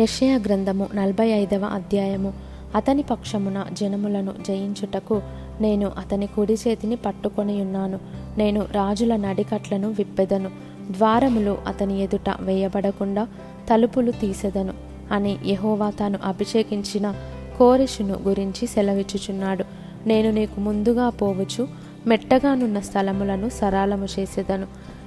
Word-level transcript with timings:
యెషయా 0.00 0.36
గ్రంథము 0.36 0.88
నలభై 0.94 1.28
ఐదవ 1.28 1.64
అధ్యాయము. 1.64 2.32
అతని 2.74 3.02
పక్షమున 3.02 3.66
జనములను 3.72 4.34
జయించుటకు 4.48 5.22
నేను 5.60 5.92
అతని 5.98 6.26
కుడి 6.26 6.54
చేతిని 6.54 6.96
పట్టుకొని 6.96 7.60
ఉన్నాను. 7.60 7.98
నేను 8.38 8.66
రాజుల 8.72 9.16
నడికట్లను 9.16 9.88
విప్పెదను. 9.88 10.50
ద్వారములు 10.90 11.58
అతని 11.66 12.02
ఎదుట 12.02 12.30
వేయబడకుండా 12.40 13.28
తలుపులు 13.70 14.10
తీసెదను 14.10 14.74
అని 15.12 15.38
యహోవా 15.46 15.90
తాను 15.90 16.18
అభిషేకించిన 16.24 17.14
కోరెషును 17.58 18.18
గురించి 18.22 18.66
సెలవిచ్చుచున్నాడు. 18.66 19.64
నేను 20.06 20.30
నీకు 20.30 20.60
ముందుగా 20.60 21.08
పోవచ్చు 21.08 21.68
మెట్టగానున్న 22.06 22.80
స్థలములను 22.80 23.48
సరాలము 23.48 24.06
చేసేదను. 24.18 24.66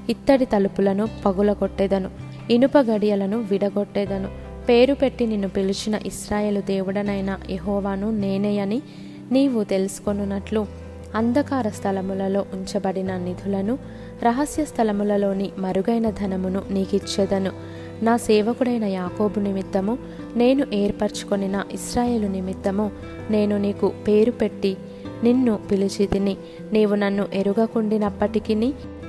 ఇత్తడి 0.10 0.46
తలుపులను 0.46 1.08
పగులగొట్టేదను. 1.26 2.10
ఇనుప 2.52 2.78
గడియలను 2.78 3.38
విడగొట్టేదను. 3.38 4.47
పేరు 4.70 4.94
పెట్టి 4.94 5.26
నిన్ను 5.26 5.50
పిలిచిన 5.50 6.00
ఇస్రాయేలు 6.06 6.62
దేవుడనైన 6.62 7.40
యహోవాను 7.50 8.12
నేనే 8.12 8.60
అని 8.60 8.82
నీవు 9.32 9.64
తెలుసుకొనున్నట్లు 9.64 10.66
అంధకార 11.16 11.70
స్థలములలో 11.70 12.46
ఉంచబడిన 12.54 13.18
నిధులను 13.18 13.78
రహస్య 14.24 14.66
స్థలములలోని 14.66 15.52
మరుగైన 15.58 16.10
ధనమును 16.10 16.62
నీకిచ్చేదను. 16.70 17.52
నా 18.04 18.18
సేవకుడైన 18.18 18.84
యాకోబు 18.84 19.40
నిమిత్తము 19.40 19.98
నేను 20.36 20.66
ఏర్పరచుకొనిన 20.74 21.66
ఇస్రాయేలు 21.72 22.28
నిమిత్తము 22.28 22.92
నేను 23.30 23.58
నీకు 23.58 23.94
పేరు 24.08 24.32
పెట్టి 24.32 24.78
నిన్ను 25.24 25.60
పిలిచి 25.72 26.06
తిని 26.06 26.38
నీవు 26.74 26.96
నన్ను 26.96 27.28
ఎరుగకుండినప్పటికీ 27.34 28.56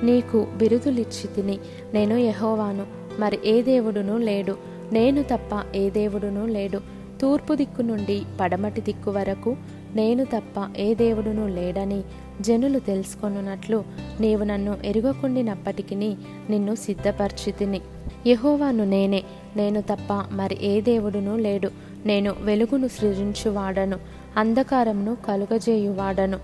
నీకు 0.03 0.47
బిరుదులిచ్చి 0.57 1.27
తిని 1.35 1.59
నేను 1.93 2.17
యహోవాను 2.17 2.85
మరి 3.19 3.39
ఏ 3.45 3.61
దేవుడునూ 3.61 4.17
లేడు. 4.17 4.68
నేను 4.93 5.23
తప్ప 5.23 5.63
ఏ 5.75 5.89
దేవుడునూ 5.89 6.45
లేడు. 6.45 6.81
తూర్పు 7.21 7.53
దిక్కు 7.53 7.81
నుండి 7.81 8.21
పడమటి 8.39 8.81
దిక్కు 8.81 9.11
వరకు 9.11 9.57
నేను 9.95 10.23
తప్ప 10.23 10.69
ఏ 10.77 10.93
దేవుడును 10.93 11.47
లేడని 11.47 12.03
జనులు 12.41 12.79
తెలుసుకొనున్నట్లు 12.79 13.83
నీవు 14.19 14.43
నన్ను 14.43 14.77
ఎరుగకుండినప్పటికీ 14.85 15.95
నిన్ను 15.95 16.75
సిద్ధపరిచితిని. 16.75 17.81
యహోవాను 18.27 18.83
నేనే. 18.83 19.23
నేను 19.55 19.81
తప్ప 19.81 20.25
మరి 20.31 20.57
ఏ 20.61 20.81
దేవుడునూ 20.81 21.35
లేడు. 21.35 21.71
నేను 22.05 22.35
వెలుగును 22.41 22.87
సృజించువాడను 22.87 23.97
అంధకారమును 24.37 25.17
కలుగజేయువాడను 25.27 26.39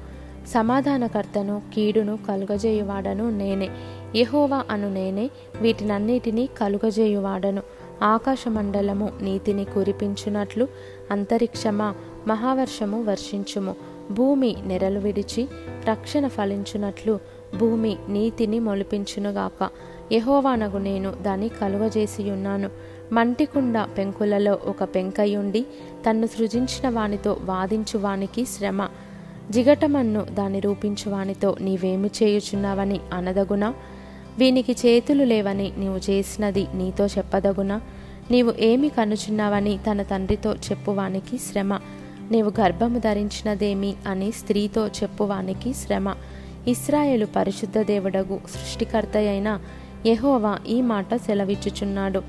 సమాధానకర్తను 0.48 1.62
కీడును 1.74 2.20
కలుగజేయువాడను 2.28 3.30
నేనే. 3.30 3.70
యహోవా 4.16 4.64
అను 4.70 4.94
నేనే 4.94 5.30
వీటినన్నిటినీ 5.62 6.50
కలుగజేయువాడను. 6.58 7.62
ఆకాశమండలము 8.04 9.12
నీతిని 9.22 9.66
కురిపించునట్లు 9.66 10.68
అంతరిక్షమా 11.12 11.96
మహావర్షము 12.28 13.04
వర్షించుము. 13.04 13.76
భూమి 14.12 14.56
నెరలు 14.66 15.00
విడిచి 15.00 15.48
రక్షణ 15.86 16.28
ఫలించునట్లు 16.28 17.20
భూమి 17.58 17.98
నీతిని 18.10 18.60
మొలిపించునుగాక. 18.60 19.70
యహోవానగు 20.12 20.78
నేను 20.78 21.12
దాన్ని 21.22 21.50
కలుగజేసియున్నాను. 21.50 22.70
మంటికుండ 23.12 23.86
పెంకులలో 23.98 24.60
ఒక 24.66 24.84
పెంకయుండి 24.84 25.66
తన్ను 26.10 26.28
సృజించిన 26.28 26.90
వానితో 26.90 27.38
వాదించు 27.44 27.98
వానికి 27.98 28.46
శ్రమ. 28.46 28.88
జిగటమన్ను 29.50 30.22
దాన్ని 30.22 30.60
రూపించు 30.60 31.12
వానితో 31.12 31.56
నీవేమి 31.62 32.10
చేయుచున్నావని 32.24 33.00
అనదగునా? 33.14 33.74
వీనికి 34.38 34.72
చేతులు 34.72 35.24
లేవని 35.24 35.74
నీవు 35.78 36.12
చేసినది 36.12 36.68
నీతో 36.76 37.06
చెప్పదగునా. 37.06 37.82
నీవు 38.32 38.54
ఏమి 38.60 38.90
కనుచున్నావని 38.90 39.80
తన 39.92 40.02
తండ్రితో 40.02 40.54
చెప్పువానికి 40.56 41.38
శ్రమ. 41.38 41.80
నీవు 42.32 42.52
గర్భము 42.60 43.00
ధరించినదేమి 43.00 43.96
అని 44.08 44.32
స్త్రీతో 44.32 44.88
చెప్పువానికి 44.88 45.74
శ్రమ. 45.74 46.16
ఇస్రాయేలు 46.68 47.26
పరిశుద్ధ 47.26 47.80
దేవుడగు 47.80 48.40
సృష్టికర్త 48.50 49.18
అయిన 49.18 49.60
ఈ 50.68 50.82
మాట 50.82 51.16
సెలవిచ్చుచున్నాడు. 51.16 52.20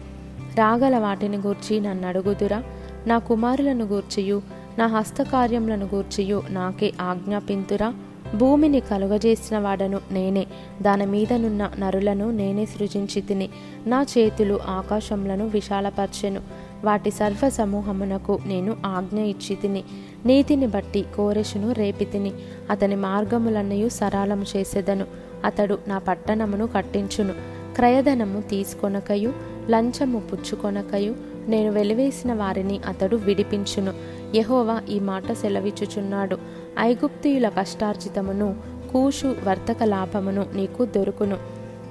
రాగల 0.57 0.99
వాటిని 0.99 1.37
గూర్చి 1.37 1.81
నన్ను 1.81 2.09
అడుగుదురా 2.09 2.63
నా 3.07 3.19
కుమారులను 3.19 3.85
గూర్చియు 3.85 4.43
నా 4.79 4.87
హస్తకార్యములను 4.87 5.89
గూర్చియు 5.95 6.43
నాకే 6.51 6.93
ఆజ్ఞాపింతురా. 7.01 7.95
భూమిని 8.39 8.81
కలుగజేసిన 8.81 9.59
వాడను 9.59 10.01
నేనే. 10.11 10.47
దాని 10.83 11.07
మీదనున్న 11.07 11.71
నరులను 11.79 12.31
నేనే 12.31 12.67
సృజించి 12.67 13.21
తిని 13.21 13.49
నా 13.87 14.07
చేతులు 14.19 14.61
ఆకాశములను 14.69 15.47
విశాలపరచెను. 15.47 16.41
వాటి 16.85 17.11
సర్వ 17.11 17.49
సమూహమునకు 17.49 18.39
నేను 18.47 18.77
ఆజ్ఞ 18.87 19.21
ఇచ్చి 19.21 19.57
తిని 19.57 19.85
నీతిని 20.27 20.67
బట్టి 20.67 21.05
కోరెషును 21.17 21.73
రేపితిని 21.73 22.33
అతని 22.71 22.97
మార్గములన్నయు 22.97 23.89
సరాలము 23.89 24.45
చేసేదను. 24.57 25.05
అతడు 25.45 25.79
నా 25.89 25.99
పట్టణమును 25.99 26.67
కట్టించును. 26.67 27.33
క్రయధనము 27.75 28.41
తీసుకొనకయు 28.41 29.33
లంచము 29.71 30.21
పుచ్చుకొనకయు 30.21 31.15
నేను 31.49 31.73
వెలివేసిన 31.73 32.33
వారిని 32.33 32.81
అతడు 32.87 33.17
విడిపించును. 33.17 33.93
యహోవా 34.35 34.83
ఈ 34.89 35.01
మాట 35.01 35.33
సెలవిచ్చుచున్నాడు. 35.33 36.39
ఐగుప్తియుల 36.79 37.49
కష్టార్జితమును 37.49 38.57
కూషు 38.93 39.37
వర్తక 39.45 39.77
లాభమును 39.85 40.47
నీకు 40.55 40.85
దొరుకును. 40.85 41.37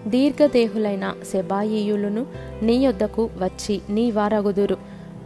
దీర్ఘదేహులైన 0.08 1.14
సెబాయియులను 1.32 2.26
నీ 2.62 2.74
యొద్దకు 2.74 3.30
వచ్చి 3.42 3.82
నీ 3.90 4.12
వారగుదురు. 4.12 4.78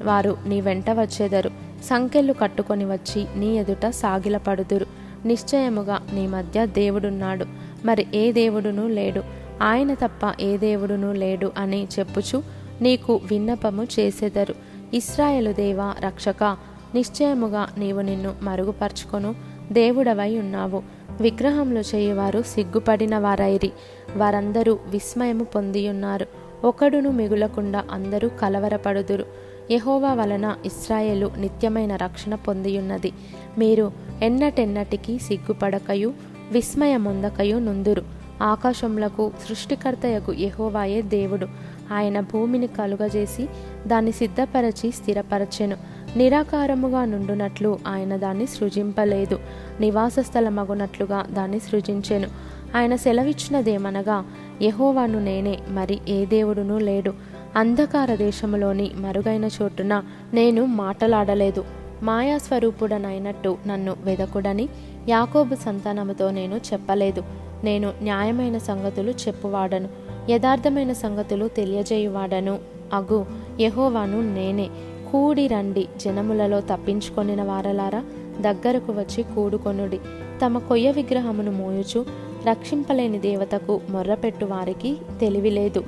వారు 0.04 0.38
నీ 0.46 0.62
వెంట 0.62 0.90
వచ్చేదరు. 0.90 1.50
సంకెళ్ళు 1.84 2.34
కట్టుకొని 2.34 2.86
వచ్చి 2.86 3.26
నీ 3.36 3.58
ఎదుట 3.58 3.90
సాగిలపడుదురు. 3.90 4.86
నిశ్చయముగా 5.26 6.02
నీ 6.14 6.28
మధ్య 6.28 6.66
దేవుడున్నాడు. 6.66 7.46
మరి 7.86 8.08
ఏ 8.14 8.32
దేవుడునూ 8.32 8.88
లేడు. 8.88 9.24
ఆయన 9.62 9.94
తప్ప 9.94 10.42
ఏ 10.42 10.58
దేవుడునూ 10.58 11.14
లేడు 11.14 11.52
అని 11.58 11.88
చెప్పుచు 12.00 12.44
నీకు 12.82 13.22
విన్నపము 13.32 13.84
చేసెదరు. 13.84 14.56
ఇస్రాయేలు 14.94 15.52
దేవా 15.52 15.96
రక్షక 16.00 16.69
నిశ్చయముగా 16.96 17.68
నీవు 17.78 18.02
నిన్ను 18.02 18.34
మరుగుపరుచుకొను. 18.42 19.36
దేవుడవై 19.72 20.40
ఉన్నావు. 20.40 20.84
విగ్రహంలో 21.22 21.82
చేయువారు 21.82 22.42
సిగ్గుపడిన 22.42 23.18
వారైరి. 23.18 23.72
వారందరూ 24.16 24.80
విస్మయము 24.88 25.44
పొందియున్నారు. 25.44 26.28
ఒకడును 26.64 27.12
మిగులకుండా 27.12 27.84
అందరూ 27.92 28.30
కలవరపడుదురు. 28.30 29.26
యహోవా 29.72 30.14
వలన 30.14 30.56
ఇస్రాయేలు 30.66 31.32
నిత్యమైన 31.38 31.96
రక్షణ 31.96 32.36
పొందియున్నది. 32.36 33.12
మీరు 33.58 33.92
ఎన్నటెన్నటికీ 34.22 35.20
సిగ్గుపడకయు 35.20 36.14
విస్మయముందకయు 36.52 37.58
నుందురు. 37.58 38.04
ఆకాశములకు 38.44 39.32
సృష్టికర్తయకు 39.48 40.34
యహోవాయే 40.34 41.02
దేవుడు. 41.02 41.48
ఆయన 41.94 42.20
భూమిని 42.20 42.68
కలుగజేసి 42.68 43.48
దాన్ని 43.88 44.12
సిద్ధపరచి 44.12 44.92
స్థిరపరచెను. 44.92 45.78
నిరాకారముగా 46.18 47.06
నుండునట్లు 47.06 47.80
ఆయన 47.88 48.16
దాన్ని 48.16 48.46
సృజింపలేదు. 48.46 49.40
నివాస 49.80 50.20
స్థలమగునట్లుగా 50.20 51.26
దాన్ని 51.32 51.60
సృజించెను. 51.60 52.28
ఆయన 52.76 52.96
సెలవిచ్చినదేమనగా 52.96 54.26
యహోవాను 54.62 55.20
నేనే 55.20 55.60
మరి 55.70 56.00
ఏ 56.10 56.26
దేవుడునూ 56.26 56.78
లేడు. 56.78 57.14
అంధకార 57.56 58.16
దేశములోని 58.16 58.92
మరుగైన 58.96 59.50
చోటున 59.62 60.04
నేను 60.34 60.66
మాటలాడలేదు. 60.66 61.66
మాయాస్వరూపుడనైనట్టు 62.04 63.58
నన్ను 63.68 63.96
వెదకుడని 64.04 64.70
యాకోబు 65.10 65.56
సంతానముతో 65.56 66.32
నేను 66.32 66.56
చెప్పలేదు. 66.56 67.24
నేను 67.64 67.94
న్యాయమైన 68.02 68.58
సంగతులు 68.58 69.12
చెప్పువాడను. 69.12 69.90
యథార్థమైన 70.30 70.94
సంగతులు 70.94 71.48
తెలియజేయువాడను. 71.48 72.60
అగు 72.94 73.26
యహోవాను 73.60 74.34
నేనే. 74.34 74.70
కూడి 75.12 75.48
రండి 75.48 75.88
జనములలో 75.98 76.62
తప్పించుకొనిన 76.62 77.44
వారలారా 77.44 78.04
దగ్గరకు 78.42 78.92
వచ్చి 78.92 79.24
కూడుకొనుడి. 79.24 80.00
తమ 80.46 80.58
కొయ్య 80.58 80.92
విగ్రహమును 80.92 81.52
మోయుచు 81.52 82.06
రక్షింపలేని 82.50 83.20
దేవతకు 83.20 83.82
మొర్రపెట్టు 83.90 84.46
వారికి 84.46 84.98
తెలివి 85.20 85.50
లేదు 85.50 85.84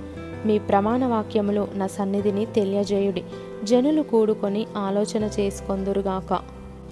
మీ 0.45 0.59
ప్రమాణ 0.59 1.05
వాక్యములు 1.05 1.67
నా 1.75 1.87
సన్నిధిని 1.87 2.45
తెలియజేయుడి. 2.45 3.23
జనులు 3.63 4.01
కూడుకొని 4.01 4.65
ఆలోచన 4.77 5.29
చేసుకొందురుగాక. 5.39 6.39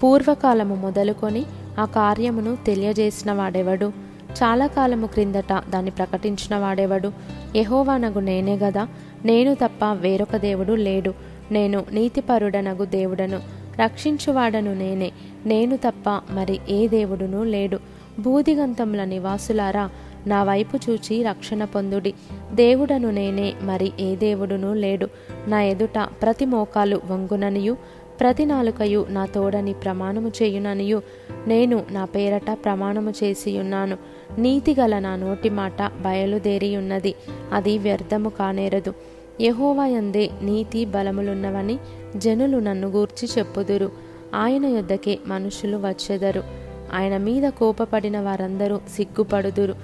పూర్వకాలము 0.02 0.74
మొదలుకొని 0.74 1.44
ఆ 1.78 1.84
కార్యమును 1.84 2.56
తెలియజేసిన 2.66 3.32
వాడెవడు? 3.32 3.92
చాలా 4.30 4.66
కాలము 4.66 5.06
క్రిందట 5.06 5.52
దాన్ని 5.52 5.90
ప్రకటించిన 5.90 6.56
వాడెవడు? 6.56 7.12
యహోవానగు 7.56 8.18
నేనే 8.18 8.56
గదా 8.56 8.88
నేను 9.24 9.54
తప్ప 9.54 9.84
వేరొక 9.84 10.36
దేవుడు 10.36 10.72
లేడు. 10.72 11.14
నేను 11.50 11.84
నీతిపరుడనగు 11.92 12.84
దేవుడను 12.84 13.40
రక్షించువాడను 13.82 14.74
నేనే. 14.74 15.12
నేను 15.46 15.76
తప్ప 15.76 16.08
మరి 16.08 16.60
ఏ 16.68 16.88
దేవుడునూ 16.88 17.44
లేడు. 17.44 17.78
భూదిగంతముల 18.20 19.04
నివాసులారా 19.04 19.90
నా 20.26 20.44
వైపు 20.44 20.78
చూచి 20.90 21.22
రక్షణ 21.22 21.64
పొందుడి. 21.64 22.14
దేవుడను 22.52 23.10
నేనే 23.10 23.54
మరి 23.62 23.92
ఏ 24.00 24.16
దేవుడునూ 24.16 24.74
లేడు. 24.74 25.08
నా 25.46 25.62
ఎదుట 25.62 26.08
ప్రతి 26.22 26.44
మోకాలు 26.44 27.00
వంగుననియు 27.10 27.76
ప్రతి 28.20 28.46
నాలుకయు 28.46 29.06
నా 29.08 29.26
తోడని 29.26 29.72
ప్రమాణము 29.72 30.28
చేయుననియు. 30.28 31.02
నేను 31.46 31.84
నా 31.90 32.04
పేరట 32.04 32.58
ప్రమాణము 32.64 33.10
చేసియున్నాను. 33.10 33.96
నీతిగల 34.38 34.98
నా 34.98 35.16
నోటి 35.16 35.50
మాట 35.50 35.82
బయలుదేరియున్నది. 35.82 37.14
అది 37.52 37.78
వ్యర్థము 37.78 38.28
కానేరదు. 38.28 38.94
యహోవాయందే 39.40 40.30
నీతి 40.42 40.84
బలములున్నవని 40.84 41.78
జనులు 42.16 42.58
నన్ను 42.58 42.88
గూర్చి 42.88 43.28
చెప్పుదురు. 43.38 43.90
ఆయన 44.34 44.66
యొద్దకే 44.66 45.18
మనుషులు 45.26 45.76
వచ్చెదరు. 45.76 46.44
ఆయన 46.92 47.16
మీద 47.16 47.48
కోపపడిన 47.48 48.20
వారందరూ 48.20 48.80
సిగ్గుపడుదురు. 48.96 49.74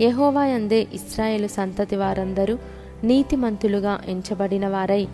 యహోవాయందే 0.00 0.86
ఇస్రాయేలు 0.92 1.46
సంతతి 1.46 1.96
వారందరూ 1.96 2.58
నీతిమంతులుగా 3.04 4.00
ఎంచబడిన 4.06 4.68
వారై 4.68 5.06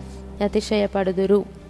అతిశయపడుదురు. 0.43 1.60